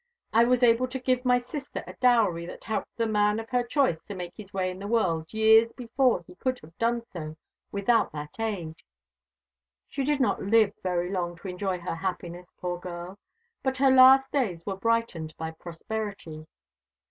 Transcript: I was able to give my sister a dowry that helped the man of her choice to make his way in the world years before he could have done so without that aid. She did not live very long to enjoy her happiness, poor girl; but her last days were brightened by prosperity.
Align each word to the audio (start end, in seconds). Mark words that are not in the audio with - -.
I 0.33 0.45
was 0.45 0.63
able 0.63 0.87
to 0.87 0.97
give 0.97 1.25
my 1.25 1.37
sister 1.37 1.83
a 1.85 1.93
dowry 1.93 2.47
that 2.47 2.63
helped 2.63 2.97
the 2.97 3.05
man 3.05 3.39
of 3.39 3.49
her 3.51 3.61
choice 3.63 4.01
to 4.05 4.15
make 4.15 4.33
his 4.35 4.51
way 4.51 4.71
in 4.71 4.79
the 4.79 4.87
world 4.87 5.31
years 5.31 5.73
before 5.73 6.23
he 6.25 6.33
could 6.33 6.57
have 6.63 6.75
done 6.79 7.03
so 7.13 7.35
without 7.71 8.11
that 8.13 8.39
aid. 8.39 8.81
She 9.87 10.03
did 10.03 10.19
not 10.19 10.41
live 10.41 10.73
very 10.81 11.11
long 11.11 11.35
to 11.35 11.47
enjoy 11.49 11.77
her 11.81 11.93
happiness, 11.93 12.55
poor 12.59 12.79
girl; 12.79 13.19
but 13.61 13.77
her 13.77 13.91
last 13.91 14.31
days 14.31 14.65
were 14.65 14.75
brightened 14.75 15.35
by 15.37 15.51
prosperity. 15.51 16.47